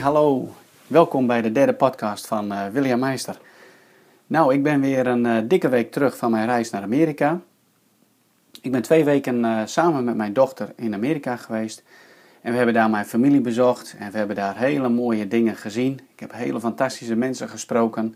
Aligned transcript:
hallo. 0.00 0.48
Welkom 0.86 1.26
bij 1.26 1.42
de 1.42 1.52
derde 1.52 1.74
podcast 1.74 2.26
van 2.26 2.52
uh, 2.52 2.66
William 2.66 2.98
Meister. 2.98 3.40
Nou, 4.26 4.54
ik 4.54 4.62
ben 4.62 4.80
weer 4.80 5.06
een 5.06 5.24
uh, 5.24 5.36
dikke 5.44 5.68
week 5.68 5.92
terug 5.92 6.16
van 6.16 6.30
mijn 6.30 6.46
reis 6.46 6.70
naar 6.70 6.82
Amerika. 6.82 7.40
Ik 8.60 8.72
ben 8.72 8.82
twee 8.82 9.04
weken 9.04 9.44
uh, 9.44 9.60
samen 9.64 10.04
met 10.04 10.16
mijn 10.16 10.32
dochter 10.32 10.72
in 10.76 10.94
Amerika 10.94 11.36
geweest. 11.36 11.82
En 12.40 12.50
we 12.50 12.56
hebben 12.56 12.74
daar 12.74 12.90
mijn 12.90 13.04
familie 13.04 13.40
bezocht 13.40 13.94
en 13.98 14.10
we 14.10 14.18
hebben 14.18 14.36
daar 14.36 14.56
hele 14.56 14.88
mooie 14.88 15.28
dingen 15.28 15.56
gezien. 15.56 16.00
Ik 16.12 16.20
heb 16.20 16.32
hele 16.32 16.60
fantastische 16.60 17.16
mensen 17.16 17.48
gesproken. 17.48 18.14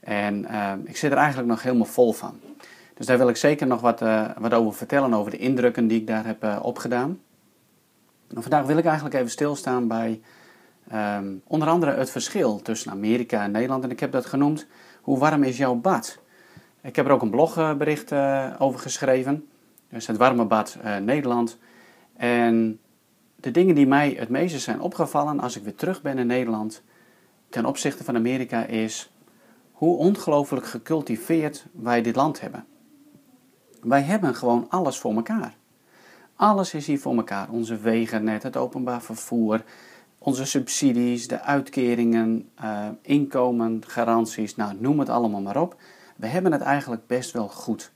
En 0.00 0.46
ik 0.84 0.96
zit 0.96 1.10
er 1.10 1.18
eigenlijk 1.18 1.48
nog 1.48 1.62
helemaal 1.62 1.86
vol 1.86 2.12
van. 2.12 2.40
Dus 2.94 3.06
daar 3.06 3.18
wil 3.18 3.28
ik 3.28 3.36
zeker 3.36 3.66
nog 3.66 3.80
wat, 3.80 4.00
wat 4.38 4.54
over 4.54 4.74
vertellen, 4.74 5.14
over 5.14 5.30
de 5.30 5.38
indrukken 5.38 5.86
die 5.86 6.00
ik 6.00 6.06
daar 6.06 6.26
heb 6.26 6.60
opgedaan. 6.62 7.20
En 8.34 8.42
vandaag 8.42 8.66
wil 8.66 8.76
ik 8.76 8.84
eigenlijk 8.84 9.14
even 9.14 9.30
stilstaan 9.30 9.88
bij 9.88 10.20
Ehm, 10.88 11.34
onder 11.46 11.68
andere 11.68 11.92
het 11.92 12.10
verschil 12.10 12.62
tussen 12.62 12.90
Amerika 12.90 13.42
en 13.42 13.50
Nederland. 13.50 13.84
En 13.84 13.90
ik 13.90 14.00
heb 14.00 14.12
dat 14.12 14.26
genoemd, 14.26 14.66
hoe 15.02 15.18
warm 15.18 15.42
is 15.42 15.56
jouw 15.56 15.74
bad? 15.74 16.18
Ik 16.82 16.96
heb 16.96 17.06
er 17.06 17.12
ook 17.12 17.22
een 17.22 17.30
blogbericht 17.30 18.12
uh, 18.12 18.54
over 18.58 18.80
geschreven. 18.80 19.48
Dus 19.90 20.06
het 20.06 20.16
warme 20.16 20.44
bad 20.44 20.78
uh, 20.84 20.96
Nederland. 20.96 21.58
En 22.16 22.80
de 23.36 23.50
dingen 23.50 23.74
die 23.74 23.86
mij 23.86 24.14
het 24.18 24.28
meeste 24.28 24.58
zijn 24.58 24.80
opgevallen 24.80 25.40
als 25.40 25.56
ik 25.56 25.62
weer 25.62 25.74
terug 25.74 26.02
ben 26.02 26.18
in 26.18 26.26
Nederland 26.26 26.82
ten 27.48 27.64
opzichte 27.64 28.04
van 28.04 28.16
Amerika 28.16 28.64
is 28.64 29.12
hoe 29.72 29.96
ongelooflijk 29.96 30.66
gecultiveerd 30.66 31.66
wij 31.72 32.02
dit 32.02 32.16
land 32.16 32.40
hebben. 32.40 32.64
Wij 33.82 34.02
hebben 34.02 34.34
gewoon 34.34 34.66
alles 34.68 34.98
voor 34.98 35.14
elkaar. 35.14 35.54
Alles 36.36 36.74
is 36.74 36.86
hier 36.86 36.98
voor 36.98 37.16
elkaar. 37.16 37.48
Onze 37.50 37.76
wegennet, 37.76 38.42
het 38.42 38.56
openbaar 38.56 39.02
vervoer, 39.02 39.64
onze 40.28 40.44
subsidies, 40.44 41.28
de 41.28 41.40
uitkeringen, 41.40 42.48
uh, 42.62 42.88
inkomen, 43.02 43.82
garanties, 43.86 44.56
nou 44.56 44.76
noem 44.78 44.98
het 44.98 45.08
allemaal 45.08 45.40
maar 45.40 45.60
op. 45.60 45.76
We 46.16 46.26
hebben 46.26 46.52
het 46.52 46.60
eigenlijk 46.60 47.06
best 47.06 47.32
wel 47.32 47.48
goed. 47.48 47.92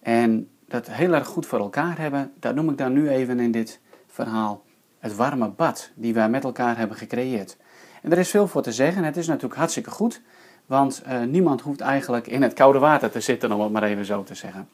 En 0.00 0.48
dat 0.68 0.86
heel 0.90 1.12
erg 1.12 1.26
goed 1.26 1.46
voor 1.46 1.58
elkaar 1.58 1.98
hebben, 1.98 2.32
dat 2.38 2.54
noem 2.54 2.70
ik 2.70 2.78
dan 2.78 2.92
nu 2.92 3.08
even 3.08 3.40
in 3.40 3.50
dit 3.50 3.80
verhaal 4.06 4.64
het 4.98 5.16
warme 5.16 5.48
bad 5.48 5.90
die 5.94 6.14
wij 6.14 6.28
met 6.28 6.44
elkaar 6.44 6.76
hebben 6.76 6.96
gecreëerd. 6.96 7.56
En 8.02 8.12
er 8.12 8.18
is 8.18 8.30
veel 8.30 8.48
voor 8.48 8.62
te 8.62 8.72
zeggen. 8.72 9.04
Het 9.04 9.16
is 9.16 9.26
natuurlijk 9.26 9.56
hartstikke 9.56 9.90
goed, 9.90 10.22
want 10.66 11.02
uh, 11.06 11.22
niemand 11.22 11.60
hoeft 11.60 11.80
eigenlijk 11.80 12.26
in 12.26 12.42
het 12.42 12.52
koude 12.52 12.78
water 12.78 13.10
te 13.10 13.20
zitten, 13.20 13.52
om 13.52 13.60
het 13.60 13.72
maar 13.72 13.82
even 13.82 14.04
zo 14.04 14.22
te 14.22 14.34
zeggen. 14.34 14.68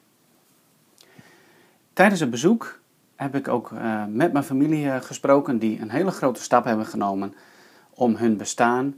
Tijdens 1.93 2.21
het 2.21 2.31
bezoek 2.31 2.81
heb 3.23 3.35
ik 3.35 3.49
ook 3.49 3.71
uh, 3.71 4.05
met 4.09 4.33
mijn 4.33 4.45
familie 4.45 4.85
uh, 4.85 4.97
gesproken 4.97 5.59
die 5.59 5.81
een 5.81 5.91
hele 5.91 6.11
grote 6.11 6.43
stap 6.43 6.65
hebben 6.65 6.87
genomen 6.87 7.35
om 7.95 8.17
hun 8.17 8.37
bestaan 8.37 8.95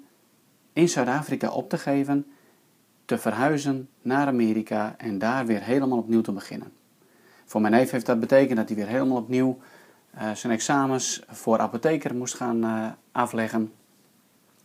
in 0.73 0.89
Zuid-Afrika 0.89 1.51
op 1.51 1.69
te 1.69 1.79
geven, 1.79 2.27
te 3.05 3.19
verhuizen 3.19 3.89
naar 4.03 4.27
Amerika 4.27 4.95
en 4.99 5.19
daar 5.19 5.47
weer 5.47 5.63
helemaal 5.63 5.99
opnieuw 5.99 6.21
te 6.21 6.33
beginnen. 6.33 6.73
Voor 7.45 7.61
mijn 7.61 7.73
neef 7.73 7.91
heeft 7.91 8.07
dat 8.07 8.21
betekend 8.21 8.57
dat 8.57 8.69
hij 8.69 8.77
weer 8.77 8.87
helemaal 8.87 9.17
opnieuw 9.17 9.59
uh, 10.15 10.31
zijn 10.33 10.53
examens 10.53 11.23
voor 11.29 11.59
apotheker 11.59 12.15
moest 12.15 12.35
gaan 12.35 12.97
afleggen, 13.13 13.73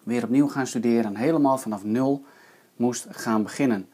weer 0.04 0.24
opnieuw 0.24 0.48
gaan 0.48 0.68
studeren 0.68 1.06
en 1.06 1.16
helemaal 1.16 1.58
vanaf 1.58 1.84
nul 1.84 2.26
moest 2.76 3.08
gaan 3.10 3.44
beginnen. 3.44 3.88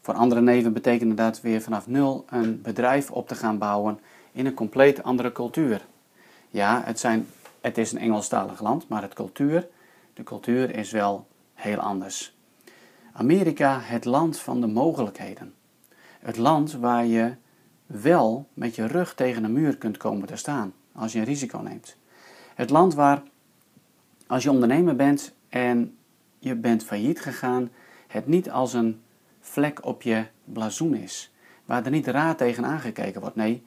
Voor 0.00 0.14
andere 0.14 0.40
neven 0.40 0.72
betekende 0.72 1.14
dat 1.14 1.40
weer 1.40 1.60
vanaf 1.60 1.86
nul 1.86 2.24
een 2.28 2.60
bedrijf 2.62 3.10
op 3.10 3.28
te 3.28 3.34
gaan 3.34 3.58
bouwen 3.58 4.00
in 4.32 4.46
een 4.46 4.54
compleet 4.54 5.02
andere 5.02 5.32
cultuur. 5.32 5.86
Ja, 6.48 6.82
het, 6.84 7.00
zijn, 7.00 7.26
het 7.60 7.78
is 7.78 7.92
een 7.92 7.98
Engelstalig 7.98 8.60
land, 8.60 8.88
maar 8.88 9.02
het 9.02 9.14
cultuur, 9.14 9.68
de 10.14 10.22
cultuur 10.22 10.74
is 10.74 10.90
wel 10.90 11.26
heel 11.54 11.78
anders. 11.78 12.36
Amerika, 13.12 13.80
het 13.80 14.04
land 14.04 14.38
van 14.38 14.60
de 14.60 14.66
mogelijkheden. 14.66 15.54
Het 16.20 16.36
land 16.36 16.72
waar 16.72 17.06
je 17.06 17.34
wel 17.86 18.46
met 18.54 18.74
je 18.74 18.86
rug 18.86 19.14
tegen 19.14 19.44
een 19.44 19.52
muur 19.52 19.76
kunt 19.76 19.96
komen 19.96 20.26
te 20.26 20.36
staan 20.36 20.72
als 20.92 21.12
je 21.12 21.18
een 21.18 21.24
risico 21.24 21.58
neemt. 21.58 21.96
Het 22.54 22.70
land 22.70 22.94
waar, 22.94 23.22
als 24.26 24.42
je 24.42 24.50
ondernemer 24.50 24.96
bent 24.96 25.34
en 25.48 25.96
je 26.38 26.54
bent 26.54 26.84
failliet 26.84 27.20
gegaan, 27.20 27.70
het 28.06 28.26
niet 28.26 28.50
als 28.50 28.72
een 28.72 29.00
vlek 29.40 29.84
op 29.84 30.02
je 30.02 30.26
blazoen 30.44 30.94
is. 30.94 31.32
Waar 31.64 31.84
er 31.84 31.90
niet 31.90 32.06
raar 32.06 32.36
tegen 32.36 32.64
aangekeken 32.64 33.20
wordt. 33.20 33.36
Nee, 33.36 33.64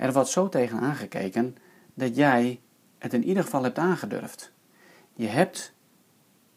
er 0.00 0.12
wordt 0.12 0.28
zo 0.28 0.48
tegen 0.48 0.80
aangekeken 0.80 1.56
dat 1.94 2.16
jij 2.16 2.60
het 2.98 3.12
in 3.14 3.24
ieder 3.24 3.42
geval 3.42 3.62
hebt 3.62 3.78
aangedurfd. 3.78 4.52
Je 5.12 5.26
hebt 5.26 5.72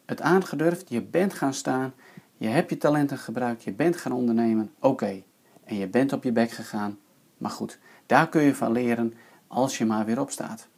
het 0.04 0.20
aangedurfd, 0.20 0.88
je 0.88 1.02
bent 1.02 1.34
gaan 1.34 1.54
staan, 1.54 1.92
je 2.36 2.48
hebt 2.48 2.70
je 2.70 2.78
talenten 2.78 3.18
gebruikt, 3.18 3.64
je 3.64 3.72
bent 3.72 3.96
gaan 3.96 4.12
ondernemen, 4.12 4.72
oké. 4.78 5.22
En 5.64 5.76
je 5.76 5.86
bent 5.86 6.12
op 6.12 6.24
je 6.24 6.32
bek 6.32 6.50
gegaan, 6.50 6.98
maar 7.38 7.50
goed, 7.50 7.78
daar 8.06 8.28
kun 8.28 8.42
je 8.42 8.54
van 8.54 8.72
leren 8.72 9.14
als 9.46 9.78
je 9.78 9.86
maar 9.86 10.04
weer 10.04 10.20
opstaat. 10.20 10.68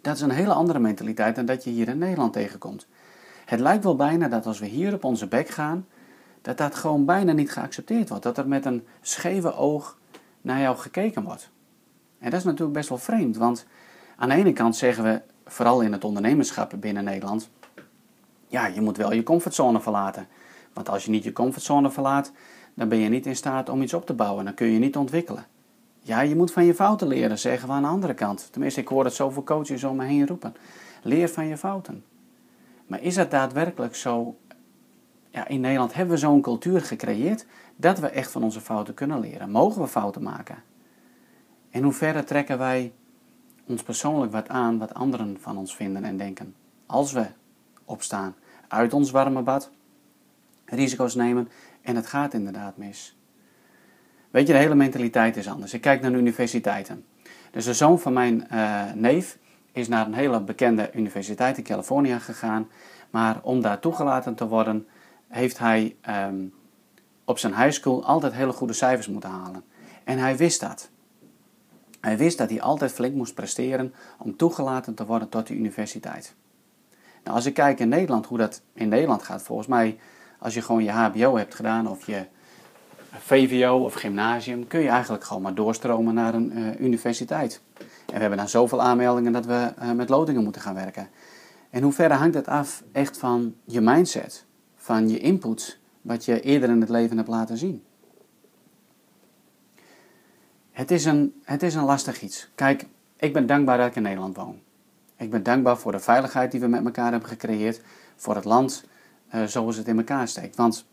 Dat 0.00 0.14
is 0.14 0.20
een 0.20 0.30
hele 0.30 0.52
andere 0.52 0.78
mentaliteit 0.78 1.36
dan 1.36 1.46
dat 1.46 1.64
je 1.64 1.70
hier 1.70 1.88
in 1.88 1.98
Nederland 1.98 2.32
tegenkomt. 2.32 2.86
Het 3.44 3.60
lijkt 3.60 3.84
wel 3.84 3.96
bijna 3.96 4.28
dat 4.28 4.46
als 4.46 4.58
we 4.58 4.66
hier 4.66 4.94
op 4.94 5.04
onze 5.04 5.26
bek 5.26 5.48
gaan, 5.48 5.86
dat 6.42 6.58
dat 6.58 6.74
gewoon 6.74 7.04
bijna 7.04 7.32
niet 7.32 7.52
geaccepteerd 7.52 8.08
wordt. 8.08 8.24
Dat 8.24 8.38
er 8.38 8.48
met 8.48 8.64
een 8.64 8.86
scheve 9.00 9.54
oog 9.54 9.98
naar 10.40 10.60
jou 10.60 10.76
gekeken 10.76 11.22
wordt. 11.22 11.50
En 12.18 12.30
dat 12.30 12.38
is 12.38 12.44
natuurlijk 12.44 12.72
best 12.72 12.88
wel 12.88 12.98
vreemd, 12.98 13.36
want 13.36 13.66
aan 14.16 14.28
de 14.28 14.34
ene 14.34 14.52
kant 14.52 14.76
zeggen 14.76 15.04
we, 15.04 15.20
vooral 15.44 15.80
in 15.80 15.92
het 15.92 16.04
ondernemerschap 16.04 16.72
binnen 16.76 17.04
Nederland, 17.04 17.50
ja, 18.48 18.66
je 18.66 18.80
moet 18.80 18.96
wel 18.96 19.12
je 19.12 19.22
comfortzone 19.22 19.80
verlaten. 19.80 20.26
Want 20.72 20.88
als 20.88 21.04
je 21.04 21.10
niet 21.10 21.24
je 21.24 21.32
comfortzone 21.32 21.90
verlaat, 21.90 22.32
dan 22.74 22.88
ben 22.88 22.98
je 22.98 23.08
niet 23.08 23.26
in 23.26 23.36
staat 23.36 23.68
om 23.68 23.82
iets 23.82 23.94
op 23.94 24.06
te 24.06 24.14
bouwen, 24.14 24.44
dan 24.44 24.54
kun 24.54 24.66
je 24.66 24.78
niet 24.78 24.96
ontwikkelen. 24.96 25.46
Ja, 26.02 26.20
je 26.20 26.36
moet 26.36 26.52
van 26.52 26.64
je 26.64 26.74
fouten 26.74 27.08
leren, 27.08 27.38
zeggen 27.38 27.68
we 27.68 27.74
aan 27.74 27.82
de 27.82 27.88
andere 27.88 28.14
kant. 28.14 28.48
Tenminste, 28.50 28.80
ik 28.80 28.88
hoor 28.88 29.04
het 29.04 29.14
zoveel 29.14 29.44
coaches 29.44 29.84
om 29.84 29.96
me 29.96 30.04
heen 30.04 30.26
roepen. 30.26 30.54
Leer 31.02 31.28
van 31.28 31.46
je 31.46 31.56
fouten. 31.56 32.04
Maar 32.86 33.02
is 33.02 33.16
het 33.16 33.30
daadwerkelijk 33.30 33.96
zo? 33.96 34.36
Ja, 35.30 35.48
in 35.48 35.60
Nederland 35.60 35.94
hebben 35.94 36.14
we 36.14 36.20
zo'n 36.20 36.40
cultuur 36.40 36.80
gecreëerd 36.80 37.46
dat 37.80 37.98
we 37.98 38.08
echt 38.08 38.30
van 38.30 38.42
onze 38.42 38.60
fouten 38.60 38.94
kunnen 38.94 39.20
leren. 39.20 39.50
Mogen 39.50 39.82
we 39.82 39.88
fouten 39.88 40.22
maken? 40.22 40.62
In 41.70 41.82
hoeverre 41.82 42.24
trekken 42.24 42.58
wij 42.58 42.92
ons 43.66 43.82
persoonlijk 43.82 44.32
wat 44.32 44.48
aan 44.48 44.78
wat 44.78 44.94
anderen 44.94 45.36
van 45.40 45.56
ons 45.56 45.76
vinden 45.76 46.04
en 46.04 46.16
denken? 46.16 46.54
Als 46.86 47.12
we 47.12 47.26
opstaan 47.84 48.34
uit 48.68 48.92
ons 48.92 49.10
warme 49.10 49.42
bad, 49.42 49.70
risico's 50.64 51.14
nemen 51.14 51.48
en 51.82 51.96
het 51.96 52.06
gaat 52.06 52.34
inderdaad 52.34 52.76
mis. 52.76 53.18
Weet 54.30 54.46
je, 54.46 54.52
de 54.52 54.58
hele 54.58 54.74
mentaliteit 54.74 55.36
is 55.36 55.48
anders. 55.48 55.74
Ik 55.74 55.80
kijk 55.80 56.00
naar 56.00 56.12
universiteiten. 56.12 57.04
Dus 57.50 57.64
de 57.64 57.74
zoon 57.74 57.98
van 57.98 58.12
mijn 58.12 58.46
uh, 58.52 58.92
neef 58.94 59.38
is 59.72 59.88
naar 59.88 60.06
een 60.06 60.14
hele 60.14 60.40
bekende 60.40 60.90
universiteit 60.94 61.58
in 61.58 61.64
Californië 61.64 62.18
gegaan. 62.18 62.68
Maar 63.10 63.38
om 63.42 63.60
daar 63.60 63.80
toegelaten 63.80 64.34
te 64.34 64.48
worden, 64.48 64.86
heeft 65.28 65.58
hij 65.58 65.96
um, 66.28 66.52
op 67.30 67.38
zijn 67.38 67.56
high 67.56 67.70
school 67.70 68.04
altijd 68.04 68.32
hele 68.32 68.52
goede 68.52 68.72
cijfers 68.72 69.08
moeten 69.08 69.30
halen. 69.30 69.64
En 70.04 70.18
hij 70.18 70.36
wist 70.36 70.60
dat. 70.60 70.90
Hij 72.00 72.16
wist 72.16 72.38
dat 72.38 72.50
hij 72.50 72.60
altijd 72.60 72.92
flink 72.92 73.14
moest 73.14 73.34
presteren 73.34 73.94
om 74.18 74.36
toegelaten 74.36 74.94
te 74.94 75.06
worden 75.06 75.28
tot 75.28 75.46
de 75.46 75.54
universiteit. 75.54 76.34
Nou, 77.24 77.36
als 77.36 77.46
ik 77.46 77.54
kijk 77.54 77.80
in 77.80 77.88
Nederland 77.88 78.26
hoe 78.26 78.38
dat 78.38 78.62
in 78.72 78.88
Nederland 78.88 79.22
gaat, 79.22 79.42
volgens 79.42 79.68
mij, 79.68 79.98
als 80.38 80.54
je 80.54 80.62
gewoon 80.62 80.84
je 80.84 80.90
HBO 80.90 81.36
hebt 81.36 81.54
gedaan 81.54 81.88
of 81.88 82.06
je 82.06 82.26
VVO 83.18 83.84
of 83.84 83.94
gymnasium, 83.94 84.66
kun 84.66 84.80
je 84.80 84.88
eigenlijk 84.88 85.24
gewoon 85.24 85.42
maar 85.42 85.54
doorstromen 85.54 86.14
naar 86.14 86.34
een 86.34 86.58
uh, 86.58 86.80
universiteit. 86.80 87.60
En 87.78 88.14
we 88.14 88.20
hebben 88.20 88.38
dan 88.38 88.48
zoveel 88.48 88.82
aanmeldingen 88.82 89.32
dat 89.32 89.46
we 89.46 89.72
uh, 89.82 89.92
met 89.92 90.08
loodingen 90.08 90.42
moeten 90.42 90.62
gaan 90.62 90.74
werken. 90.74 91.08
En 91.70 91.82
hoe 91.82 91.92
ver 91.92 92.12
hangt 92.12 92.34
het 92.34 92.46
af 92.46 92.82
echt 92.92 93.18
van 93.18 93.54
je 93.64 93.80
mindset, 93.80 94.46
van 94.76 95.08
je 95.08 95.18
input, 95.18 95.79
wat 96.00 96.24
je 96.24 96.40
eerder 96.40 96.68
in 96.68 96.80
het 96.80 96.90
leven 96.90 97.16
hebt 97.16 97.28
laten 97.28 97.56
zien? 97.56 97.82
Het 100.70 100.90
is, 100.90 101.04
een, 101.04 101.40
het 101.44 101.62
is 101.62 101.74
een 101.74 101.84
lastig 101.84 102.22
iets. 102.22 102.48
Kijk, 102.54 102.86
ik 103.16 103.32
ben 103.32 103.46
dankbaar 103.46 103.78
dat 103.78 103.86
ik 103.86 103.96
in 103.96 104.02
Nederland 104.02 104.36
woon. 104.36 104.60
Ik 105.16 105.30
ben 105.30 105.42
dankbaar 105.42 105.78
voor 105.78 105.92
de 105.92 105.98
veiligheid 105.98 106.50
die 106.50 106.60
we 106.60 106.66
met 106.66 106.84
elkaar 106.84 107.10
hebben 107.10 107.28
gecreëerd. 107.28 107.82
Voor 108.16 108.34
het 108.34 108.44
land 108.44 108.84
uh, 109.34 109.44
zoals 109.44 109.76
het 109.76 109.88
in 109.88 109.98
elkaar 109.98 110.28
steekt. 110.28 110.56
Want, 110.56 110.86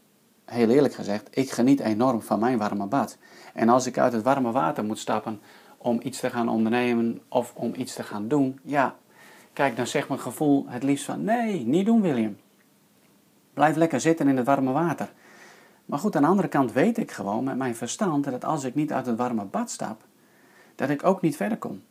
heel 0.46 0.70
eerlijk 0.70 0.94
gezegd, 0.94 1.28
ik 1.32 1.52
geniet 1.52 1.80
enorm 1.80 2.22
van 2.22 2.40
mijn 2.40 2.58
warme 2.58 2.86
bad. 2.86 3.18
En 3.54 3.70
als 3.70 3.86
ik 3.86 3.98
uit 3.98 4.14
het 4.14 4.24
warme 4.24 4.52
water 4.52 4.84
moet 4.84 5.00
stappen 5.00 5.40
om 5.78 6.00
iets 6.04 6.20
te 6.20 6.30
gaan 6.30 6.50
ondernemen 6.50 7.22
of 7.28 7.54
om 7.56 7.74
iets 7.76 7.94
te 7.94 8.04
gaan 8.04 8.28
doen, 8.28 8.60
ja, 8.64 8.96
kijk, 9.54 9.76
dan 9.76 9.88
zegt 9.88 10.08
mijn 10.08 10.20
gevoel 10.20 10.66
het 10.68 10.84
liefst 10.84 11.06
van 11.06 11.24
nee, 11.24 11.66
niet 11.66 11.86
doen 11.86 12.02
William. 12.02 12.38
Blijf 13.58 13.76
lekker 13.76 14.00
zitten 14.00 14.28
in 14.28 14.38
het 14.38 14.46
warme 14.46 14.72
water. 14.72 15.14
Maar 15.86 16.00
goed, 16.00 16.16
aan 16.16 16.22
de 16.22 16.28
andere 16.28 16.48
kant 16.48 16.72
weet 16.72 16.98
ik 16.98 17.12
gewoon 17.12 17.44
met 17.44 17.58
mijn 17.58 17.76
verstand 17.76 18.24
dat 18.24 18.46
als 18.46 18.64
ik 18.64 18.76
niet 18.76 18.94
uit 18.94 19.06
het 19.06 19.18
warme 19.18 19.46
bad 19.46 19.72
stap, 19.72 20.04
dat 20.76 20.90
ik 20.90 21.04
ook 21.04 21.22
niet 21.22 21.36
verder 21.36 21.58
kom. 21.58 21.82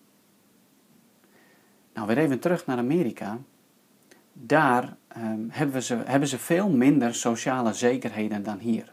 Nou, 1.95 2.07
weer 2.07 2.19
even 2.19 2.39
terug 2.39 2.67
naar 2.67 2.79
Amerika. 2.79 3.39
daar 4.33 4.97
ehm, 5.09 5.41
hebben, 5.49 5.83
ze, 5.83 6.03
hebben 6.05 6.29
ze 6.29 6.39
veel 6.39 6.69
minder 6.69 7.15
sociale 7.15 7.73
zekerheden 7.73 8.43
dan 8.43 8.59
hier. 8.59 8.93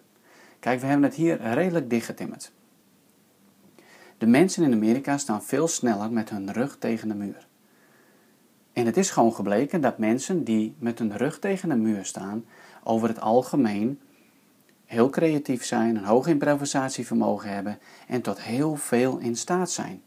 Kijk, 0.59 0.79
we 0.79 0.85
hebben 0.85 1.05
het 1.05 1.15
hier 1.15 1.41
redelijk 1.41 1.89
dichtgetimmerd. 1.89 2.51
De 4.17 4.27
mensen 4.27 4.63
in 4.63 4.73
Amerika 4.73 5.17
staan 5.17 5.43
veel 5.43 5.67
sneller 5.67 6.11
met 6.11 6.29
hun 6.29 6.51
rug 6.51 6.77
tegen 6.77 7.07
de 7.07 7.15
muur. 7.15 7.47
En 8.73 8.85
het 8.85 8.97
is 8.97 9.09
gewoon 9.09 9.33
gebleken 9.33 9.81
dat 9.81 9.97
mensen 9.97 10.43
die 10.43 10.75
met 10.79 10.99
hun 10.99 11.17
rug 11.17 11.39
tegen 11.39 11.69
de 11.69 11.75
muur 11.75 12.05
staan, 12.05 12.45
over 12.83 13.07
het 13.07 13.21
algemeen 13.21 13.99
heel 14.85 15.09
creatief 15.09 15.65
zijn, 15.65 15.95
een 15.95 16.05
hoog 16.05 16.27
improvisatievermogen 16.27 17.49
hebben 17.49 17.79
en 18.07 18.21
tot 18.21 18.41
heel 18.41 18.75
veel 18.75 19.17
in 19.17 19.35
staat 19.35 19.71
zijn. 19.71 20.01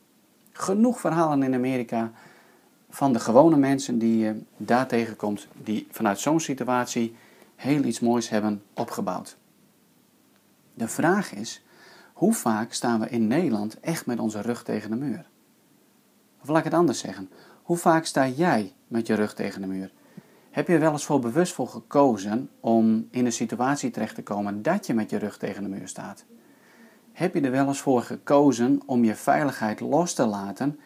Genoeg 0.52 1.00
verhalen 1.00 1.42
in 1.42 1.54
Amerika 1.54 2.12
van 2.90 3.12
de 3.12 3.20
gewone 3.20 3.56
mensen 3.56 3.98
die 3.98 4.18
je 4.18 4.42
daar 4.56 4.86
tegenkomt, 4.86 5.48
die 5.62 5.86
vanuit 5.90 6.18
zo'n 6.18 6.40
situatie 6.40 7.16
heel 7.56 7.84
iets 7.84 8.00
moois 8.00 8.28
hebben 8.28 8.62
opgebouwd. 8.74 9.36
De 10.74 10.88
vraag 10.88 11.34
is, 11.34 11.64
hoe 12.12 12.34
vaak 12.34 12.72
staan 12.72 13.00
we 13.00 13.08
in 13.08 13.26
Nederland 13.26 13.80
echt 13.80 14.06
met 14.06 14.18
onze 14.18 14.40
rug 14.40 14.62
tegen 14.62 14.90
de 14.90 14.96
muur? 14.96 15.28
Of 16.42 16.48
laat 16.48 16.58
ik 16.58 16.64
het 16.64 16.74
anders 16.74 16.98
zeggen, 16.98 17.30
hoe 17.66 17.76
vaak 17.76 18.04
sta 18.04 18.28
jij 18.28 18.72
met 18.88 19.06
je 19.06 19.14
rug 19.14 19.34
tegen 19.34 19.60
de 19.60 19.66
muur? 19.66 19.92
Heb 20.50 20.66
je 20.66 20.74
er 20.74 20.80
wel 20.80 20.92
eens 20.92 21.04
voor 21.04 21.20
bewust 21.20 21.52
voor 21.52 21.68
gekozen 21.68 22.50
om 22.60 23.08
in 23.10 23.26
een 23.26 23.32
situatie 23.32 23.90
terecht 23.90 24.14
te 24.14 24.22
komen 24.22 24.62
dat 24.62 24.86
je 24.86 24.94
met 24.94 25.10
je 25.10 25.16
rug 25.16 25.38
tegen 25.38 25.62
de 25.62 25.68
muur 25.68 25.88
staat? 25.88 26.24
Heb 27.12 27.34
je 27.34 27.40
er 27.40 27.50
wel 27.50 27.66
eens 27.66 27.80
voor 27.80 28.02
gekozen 28.02 28.80
om 28.86 29.04
je 29.04 29.14
veiligheid 29.14 29.80
los 29.80 30.14
te 30.14 30.26
laten 30.26 30.78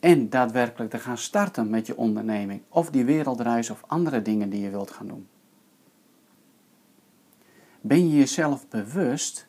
en 0.00 0.30
daadwerkelijk 0.30 0.90
te 0.90 0.98
gaan 0.98 1.18
starten 1.18 1.70
met 1.70 1.86
je 1.86 1.96
onderneming 1.96 2.62
of 2.68 2.90
die 2.90 3.04
wereldreis 3.04 3.70
of 3.70 3.82
andere 3.86 4.22
dingen 4.22 4.50
die 4.50 4.60
je 4.60 4.70
wilt 4.70 4.90
gaan 4.90 5.06
doen? 5.06 5.28
Ben 7.80 8.08
je 8.08 8.16
jezelf 8.16 8.68
bewust, 8.68 9.46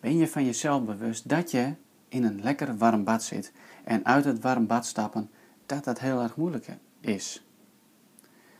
ben 0.00 0.16
je 0.16 0.28
van 0.28 0.44
jezelf 0.44 0.84
bewust 0.84 1.28
dat 1.28 1.50
je 1.50 1.74
in 2.08 2.24
een 2.24 2.42
lekker 2.42 2.76
warm 2.76 3.04
bad 3.04 3.22
zit 3.22 3.52
en 3.84 4.04
uit 4.04 4.24
het 4.24 4.40
warm 4.40 4.66
bad 4.66 4.86
stappen, 4.86 5.30
dat 5.70 5.84
dat 5.84 5.98
heel 5.98 6.20
erg 6.20 6.36
moeilijk 6.36 6.66
is? 7.00 7.44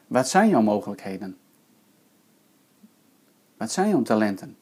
Wat 0.06 0.28
zijn 0.28 0.48
jouw 0.48 0.62
mogelijkheden? 0.62 1.36
Wat 3.56 3.70
zijn 3.70 3.88
jouw 3.88 4.02
talenten? 4.02 4.56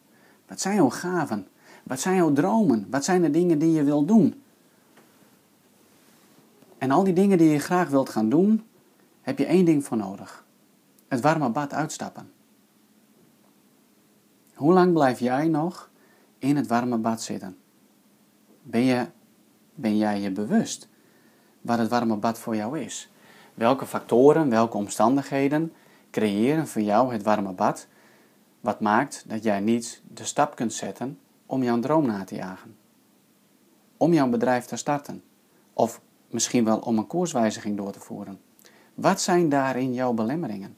Wat 0.47 0.61
zijn 0.61 0.75
jouw 0.75 0.91
gaven? 0.91 1.49
Wat 1.83 2.01
zijn 2.01 2.17
jouw 2.17 2.33
dromen? 2.33 2.87
Wat 2.91 3.05
zijn 3.05 3.23
de 3.23 3.31
dingen 3.31 3.59
die 3.59 3.73
je 3.73 3.85
wilt 3.85 4.09
doen? 4.09 4.43
En 6.79 6.91
al 6.91 7.05
die 7.05 7.13
dingen 7.13 7.39
die 7.39 7.51
je 7.51 7.59
graag 7.59 7.89
wilt 7.89 8.09
gaan 8.09 8.29
doen, 8.29 8.67
heb 9.23 9.39
je 9.39 9.47
één 9.47 9.65
ding 9.65 9.85
voor 9.85 9.97
nodig: 9.97 10.45
het 11.09 11.21
warme 11.21 11.51
bad 11.51 11.73
uitstappen. 11.73 12.31
Hoe 14.55 14.73
lang 14.73 14.93
blijf 14.93 15.19
jij 15.19 15.49
nog 15.49 15.91
in 16.39 16.57
het 16.57 16.67
warme 16.67 16.99
bad 16.99 17.23
zitten? 17.23 17.57
Ben, 18.63 18.81
je, 18.81 19.07
ben 19.75 19.97
jij 19.97 20.21
je 20.21 20.31
bewust 20.31 20.89
wat 21.61 21.79
het 21.79 21.89
warme 21.89 22.17
bad 22.17 22.39
voor 22.39 22.57
jou 22.57 22.81
is? 22.81 23.11
Welke 23.55 23.87
factoren, 23.87 24.51
welke 24.51 24.77
omstandigheden 24.77 25.73
creëren 26.11 26.69
voor 26.69 26.83
jou 26.83 27.13
het 27.13 27.23
warme 27.23 27.53
bad, 27.53 27.87
wat 28.61 28.81
maakt 28.81 29.25
dat 29.27 29.43
jij 29.43 29.61
niet 29.61 30.03
de 30.15 30.25
stap 30.25 30.57
kunt 30.57 30.73
zetten 30.73 31.19
om 31.47 31.63
jouw 31.63 31.81
droom 31.81 32.07
na 32.07 32.25
te 32.25 32.35
jagen? 32.35 32.77
Om 33.97 34.13
jouw 34.13 34.29
bedrijf 34.29 34.65
te 34.65 34.77
starten? 34.77 35.23
Of 35.73 36.01
misschien 36.31 36.65
wel 36.65 36.79
om 36.79 36.99
een 36.99 37.07
koerswijziging 37.07 37.77
door 37.77 37.93
te 37.93 38.01
voeren? 38.01 38.41
Wat 38.95 39.21
zijn 39.21 39.49
daarin 39.49 39.95
jouw 39.95 40.13
belemmeringen? 40.13 40.77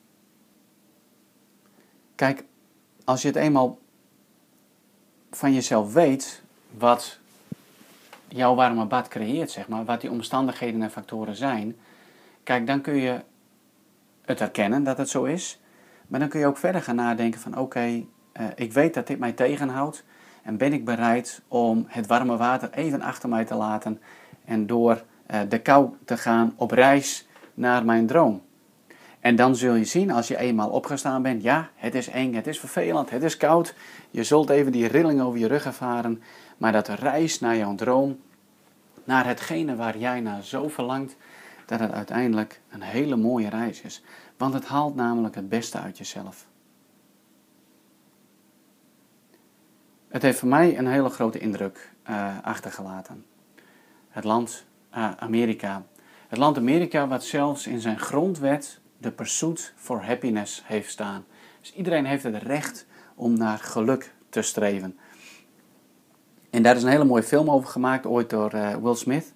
Kijk, 2.14 2.44
als 3.04 3.22
je 3.22 3.28
het 3.28 3.36
eenmaal 3.36 3.78
van 5.30 5.52
jezelf 5.52 5.92
weet 5.92 6.42
wat 6.78 7.19
jouw 8.32 8.54
warme 8.54 8.86
bad 8.86 9.08
creëert, 9.08 9.50
zeg 9.50 9.68
maar, 9.68 9.84
wat 9.84 10.00
die 10.00 10.10
omstandigheden 10.10 10.82
en 10.82 10.90
factoren 10.90 11.36
zijn, 11.36 11.76
kijk, 12.42 12.66
dan 12.66 12.80
kun 12.80 12.96
je 12.96 13.20
het 14.24 14.40
erkennen 14.40 14.82
dat 14.82 14.98
het 14.98 15.08
zo 15.08 15.24
is. 15.24 15.60
Maar 16.06 16.20
dan 16.20 16.28
kun 16.28 16.40
je 16.40 16.46
ook 16.46 16.58
verder 16.58 16.82
gaan 16.82 16.96
nadenken 16.96 17.40
van 17.40 17.58
oké, 17.58 18.04
eh, 18.32 18.44
ik 18.54 18.72
weet 18.72 18.94
dat 18.94 19.06
dit 19.06 19.18
mij 19.18 19.32
tegenhoudt. 19.32 20.04
En 20.42 20.56
ben 20.56 20.72
ik 20.72 20.84
bereid 20.84 21.42
om 21.48 21.84
het 21.88 22.06
warme 22.06 22.36
water 22.36 22.70
even 22.72 23.00
achter 23.00 23.28
mij 23.28 23.44
te 23.44 23.54
laten 23.54 24.00
en 24.44 24.66
door 24.66 25.02
uh, 25.30 25.40
de 25.48 25.58
kou 25.58 25.90
te 26.04 26.16
gaan 26.16 26.52
op 26.56 26.70
reis 26.70 27.28
naar 27.54 27.84
mijn 27.84 28.06
droom. 28.06 28.42
En 29.20 29.36
dan 29.36 29.56
zul 29.56 29.74
je 29.74 29.84
zien, 29.84 30.10
als 30.10 30.28
je 30.28 30.38
eenmaal 30.38 30.68
opgestaan 30.68 31.22
bent, 31.22 31.42
ja, 31.42 31.70
het 31.74 31.94
is 31.94 32.08
eng, 32.08 32.34
het 32.34 32.46
is 32.46 32.60
vervelend, 32.60 33.10
het 33.10 33.22
is 33.22 33.36
koud. 33.36 33.74
Je 34.10 34.24
zult 34.24 34.50
even 34.50 34.72
die 34.72 34.86
rilling 34.86 35.20
over 35.20 35.38
je 35.38 35.46
rug 35.46 35.64
ervaren. 35.64 36.22
Maar 36.60 36.72
dat 36.72 36.88
reis 36.88 37.40
naar 37.40 37.56
jouw 37.56 37.74
droom, 37.74 38.20
naar 39.04 39.26
hetgene 39.26 39.76
waar 39.76 39.98
jij 39.98 40.20
naar 40.20 40.42
zo 40.42 40.68
verlangt, 40.68 41.16
dat 41.66 41.80
het 41.80 41.92
uiteindelijk 41.92 42.60
een 42.70 42.82
hele 42.82 43.16
mooie 43.16 43.48
reis 43.48 43.80
is. 43.80 44.02
Want 44.36 44.54
het 44.54 44.66
haalt 44.66 44.94
namelijk 44.94 45.34
het 45.34 45.48
beste 45.48 45.78
uit 45.78 45.98
jezelf. 45.98 46.46
Het 50.08 50.22
heeft 50.22 50.38
voor 50.38 50.48
mij 50.48 50.78
een 50.78 50.86
hele 50.86 51.08
grote 51.08 51.38
indruk 51.38 51.92
uh, 52.10 52.38
achtergelaten. 52.42 53.24
Het 54.08 54.24
land 54.24 54.64
uh, 54.94 55.10
Amerika. 55.16 55.82
Het 56.28 56.38
land 56.38 56.56
Amerika 56.56 57.08
wat 57.08 57.24
zelfs 57.24 57.66
in 57.66 57.80
zijn 57.80 57.98
grondwet 57.98 58.80
de 58.98 59.10
pursuit 59.10 59.72
for 59.76 60.04
happiness 60.04 60.62
heeft 60.64 60.90
staan. 60.90 61.24
Dus 61.60 61.72
iedereen 61.74 62.04
heeft 62.04 62.22
het 62.22 62.42
recht 62.42 62.86
om 63.14 63.38
naar 63.38 63.58
geluk 63.58 64.14
te 64.28 64.42
streven. 64.42 64.98
En 66.50 66.62
daar 66.62 66.76
is 66.76 66.82
een 66.82 66.88
hele 66.88 67.04
mooie 67.04 67.22
film 67.22 67.50
over 67.50 67.68
gemaakt, 67.68 68.06
ooit 68.06 68.30
door 68.30 68.54
uh, 68.54 68.74
Will 68.74 68.94
Smith. 68.94 69.32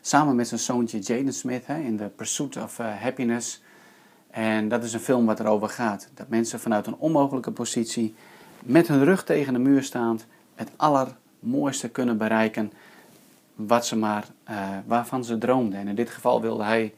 Samen 0.00 0.36
met 0.36 0.48
zijn 0.48 0.60
zoontje 0.60 0.98
Jaden 0.98 1.32
Smith 1.32 1.66
hè, 1.66 1.78
in 1.78 1.96
The 1.96 2.10
Pursuit 2.16 2.56
of 2.56 2.78
uh, 2.78 2.86
Happiness. 3.00 3.62
En 4.30 4.68
dat 4.68 4.84
is 4.84 4.92
een 4.92 5.00
film 5.00 5.26
wat 5.26 5.40
erover 5.40 5.68
gaat. 5.68 6.08
Dat 6.14 6.28
mensen 6.28 6.60
vanuit 6.60 6.86
een 6.86 6.96
onmogelijke 6.98 7.50
positie, 7.50 8.14
met 8.62 8.88
hun 8.88 9.04
rug 9.04 9.24
tegen 9.24 9.52
de 9.52 9.58
muur 9.58 9.82
staand, 9.82 10.26
het 10.54 10.70
allermooiste 10.76 11.88
kunnen 11.88 12.18
bereiken 12.18 12.72
wat 13.54 13.86
ze 13.86 13.96
maar, 13.96 14.26
uh, 14.50 14.68
waarvan 14.86 15.24
ze 15.24 15.38
droomden. 15.38 15.78
En 15.78 15.88
in 15.88 15.94
dit 15.94 16.10
geval 16.10 16.40
wilde 16.40 16.64
hij 16.64 16.94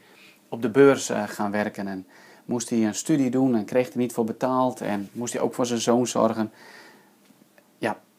op 0.48 0.62
de 0.62 0.70
beurs 0.70 1.10
gaan 1.26 1.50
werken 1.50 1.86
en 1.86 2.06
moest 2.44 2.70
hij 2.70 2.86
een 2.86 2.94
studie 2.94 3.30
doen 3.30 3.54
en 3.54 3.64
kreeg 3.64 3.90
er 3.90 3.98
niet 3.98 4.12
voor 4.12 4.24
betaald 4.24 4.80
en 4.80 5.08
moest 5.12 5.32
hij 5.32 5.42
ook 5.42 5.54
voor 5.54 5.66
zijn 5.66 5.80
zoon 5.80 6.06
zorgen. 6.06 6.52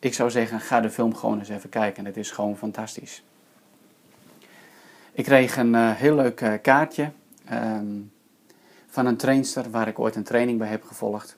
Ik 0.06 0.14
zou 0.14 0.32
zeggen, 0.32 0.60
ga 0.60 0.82
de 0.82 0.90
film 0.90 1.16
gewoon 1.16 1.40
eens 1.40 1.50
even 1.50 1.70
kijken. 1.70 2.06
Het 2.06 2.18
is 2.18 2.32
gewoon 2.32 2.58
fantastisch. 2.58 3.24
Ik 5.12 5.24
kreeg 5.24 5.58
een 5.58 5.74
uh, 5.74 5.92
heel 5.92 6.16
leuk 6.16 6.42
uh, 6.42 6.54
kaartje 6.62 7.12
um, 7.52 8.12
van 8.88 9.06
een 9.06 9.18
trainster 9.18 9.72
waar 9.72 9.88
ik 9.88 10.00
ooit 10.00 10.16
een 10.16 10.24
training 10.24 10.60
bij 10.60 10.68
heb 10.68 10.84
gevolgd. 10.84 11.38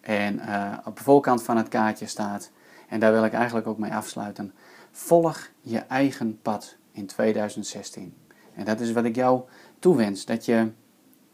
En 0.00 0.40
op 0.84 0.96
de 0.96 1.02
voorkant 1.02 1.42
van 1.42 1.56
het 1.56 1.68
kaartje 1.68 2.06
staat, 2.06 2.50
en 2.88 3.00
daar 3.00 3.12
wil 3.12 3.24
ik 3.24 3.32
eigenlijk 3.32 3.66
ook 3.66 3.78
mee 3.78 3.94
afsluiten: 3.94 4.52
volg 4.90 5.50
je 5.60 5.78
eigen 5.78 6.38
pad 6.42 6.76
in 6.92 7.06
2016. 7.06 8.14
En 8.54 8.64
dat 8.64 8.80
is 8.80 8.92
wat 8.92 9.04
ik 9.04 9.14
jou 9.14 9.42
toewens. 9.78 10.24
Dat 10.24 10.44
je 10.44 10.70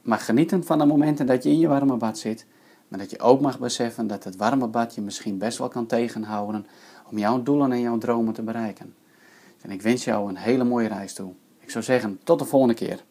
mag 0.03 0.25
genieten 0.25 0.65
van 0.65 0.79
de 0.79 0.87
momenten 0.87 1.27
dat 1.27 1.43
je 1.43 1.51
in 1.51 1.59
je 1.59 1.69
warme 1.69 1.97
bad 1.97 2.19
zit. 2.19 2.47
Maar 2.91 2.99
dat 2.99 3.11
je 3.11 3.21
ook 3.21 3.41
mag 3.41 3.59
beseffen 3.59 4.07
dat 4.07 4.25
het 4.25 4.37
warme 4.37 4.67
bad 4.67 4.95
je 4.95 5.01
misschien 5.01 5.39
best 5.39 5.59
wel 5.59 5.69
kan 5.69 5.87
tegenhouden 5.87 6.67
om 7.11 7.19
jouw 7.19 7.43
doelen 7.43 7.73
en 7.73 7.81
jouw 7.81 7.99
dromen 7.99 8.35
te 8.35 8.43
bereiken. 8.43 8.95
En 9.61 9.71
ik 9.71 9.83
wens 9.83 10.05
jou 10.05 10.29
een 10.29 10.37
hele 10.37 10.65
mooie 10.65 10.89
reis 10.89 11.15
toe. 11.15 11.33
Ik 11.59 11.71
zou 11.71 11.85
zeggen, 11.85 12.21
tot 12.25 12.39
de 12.39 12.45
volgende 12.45 12.75
keer. 12.75 13.05